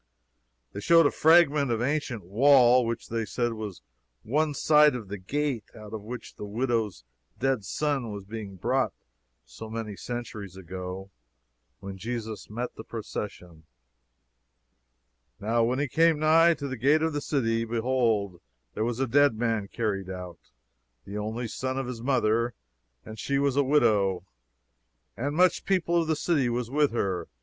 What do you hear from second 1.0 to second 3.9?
a fragment of ancient wall which they said was